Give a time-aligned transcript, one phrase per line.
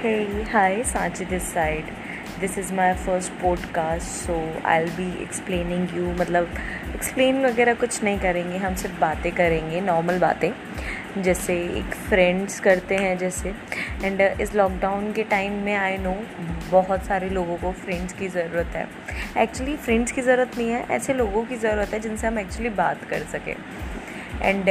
[0.00, 1.86] Hey, hi, Sanchi this side.
[2.38, 6.50] This is my first podcast, so I'll be explaining you मतलब
[6.94, 10.50] explain वगैरह कुछ नहीं करेंगे हम सिर्फ़ बातें करेंगे नॉर्मल बातें।
[11.22, 13.54] जैसे एक फ्रेंड्स करते हैं जैसे।
[14.04, 16.14] एंड इस लॉकडाउन के टाइम में आई नो
[16.70, 18.86] बहुत सारे लोगों को फ्रेंड्स की ज़रूरत है।
[19.42, 23.04] एक्चुअली फ्रेंड्स की ज़रूरत नहीं है ऐसे लोगों की ज़रूरत है जिनसे हम एक्चुअली बात
[23.10, 23.54] कर सकें।
[24.42, 24.68] And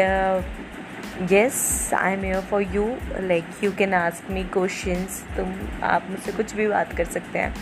[1.22, 2.84] yes I am here for you
[3.20, 5.54] like you can ask me questions तुम,
[5.84, 7.54] आप मुझसे कुछ भी बात कर सकते हैं.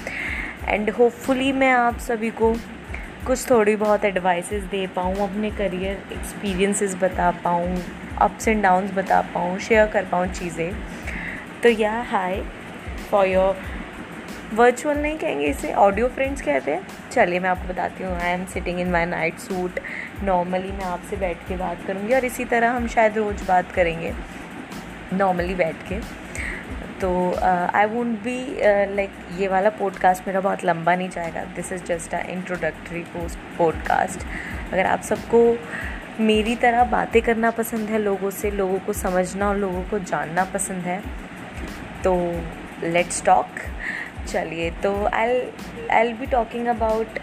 [0.67, 2.53] एंड होपफुली मैं आप सभी को
[3.27, 7.77] कुछ थोड़ी बहुत एडवाइसेस दे पाऊँ, अपने करियर एक्सपीरियंसेस बता पाऊँ
[8.21, 10.71] अप्स एंड डाउन्स बता पाऊँ शेयर कर पाऊँ चीज़ें.
[11.63, 12.41] तो या हाय
[13.11, 13.57] फॉर योर
[14.53, 18.45] वर्चुअल नहीं कहेंगे, इसे ऑडियो फ्रेंड्स कहते हैं। चलिए, मैं आपको बताती हूँ। I am
[18.45, 19.79] sitting in my night suit
[20.23, 24.13] normally मैं आपसे बैठ के बात करूँगी और इसी तरह हम शायद रोज़ बात करेंगे।
[25.13, 25.99] नॉर्मली बैठ के।
[27.01, 27.09] तो
[27.75, 28.37] आई वोंट बी
[28.95, 33.39] लाइक ये वाला पॉडकास्ट मेरा बहुत लंबा नहीं जाएगा। This is just a introductory post
[33.57, 34.25] podcast
[34.73, 35.41] अगर आप सबको
[36.19, 40.43] मेरी तरह बातें करना पसंद है, लोगों से, लोगों को समझना और लोगों को जानना
[40.53, 41.01] पसंद है
[42.03, 42.15] तो
[42.83, 43.59] लेट्स टॉक
[44.25, 45.41] चलिए तो I
[45.91, 47.19] I be talking about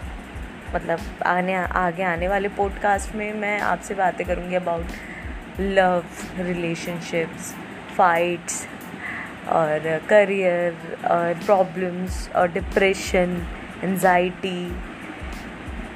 [0.75, 6.03] मतलब आने, आगे आने वाले पॉडकास्ट में मैं आपसे बातें करूँगी अबाउट लव
[6.39, 7.53] रिलेशनशिप्स
[7.97, 8.67] फाइट्स
[9.47, 10.73] और करियर
[11.05, 13.47] और प्रॉब्लम्स और डिप्रेशन
[13.83, 14.77] एनजाइटी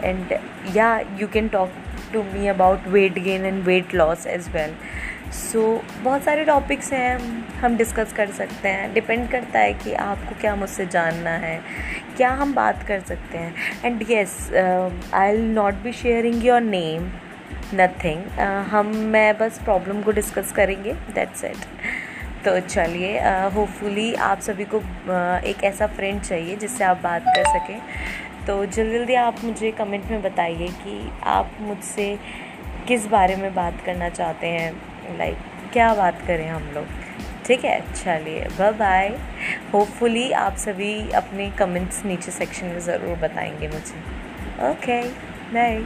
[0.04, 0.34] एंड
[0.76, 1.74] या you can talk
[2.14, 4.76] to me about weight gain and weight loss as well
[5.34, 7.18] so so, बहुत सारे टॉपिक्स हैं
[7.62, 11.60] हम डिस्कस कर सकते हैं। डिपेंड करता है कि आपको क्या मुझसे जानना है
[12.18, 13.54] क्या हम बात कर सकते हैं।
[13.86, 17.10] And yes I will not be sharing your name
[17.76, 18.40] nothing
[18.72, 21.66] हम मैं बस प्रॉब्लम को डिस्कस करेंगे दैट्स इट
[22.46, 23.20] तो चलिए
[23.54, 27.80] होपफुली uh, आप सभी को uh, एक ऐसा फ्रेंड चाहिए जिससे आप बात कर सकें।
[28.48, 32.20] तो जल्दी जल्दी आप मुझे कमेंट में बताइए कि आप मुझसे
[32.88, 34.74] किस बारे में बात करना चाहते हैं?
[35.18, 35.38] लाइक
[35.74, 36.86] क्या बात करें हम लोग?
[37.46, 39.20] ठीक है, चलिए बाय बाय
[39.74, 44.00] होपफुली आप सभी अपने कमेंट्स नीचे सेक्शन में ज़रूर बताएँगे मुझे.
[44.70, 45.02] Okay
[45.54, 45.86] bye